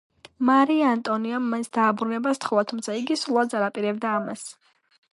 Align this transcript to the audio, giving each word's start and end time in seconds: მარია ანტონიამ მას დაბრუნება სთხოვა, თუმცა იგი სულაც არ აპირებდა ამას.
მარია 0.47 0.87
ანტონიამ 0.97 1.51
მას 1.51 1.69
დაბრუნება 1.79 2.35
სთხოვა, 2.39 2.65
თუმცა 2.73 2.99
იგი 3.05 3.21
სულაც 3.27 3.57
არ 3.61 3.71
აპირებდა 3.71 4.19
ამას. 4.23 4.53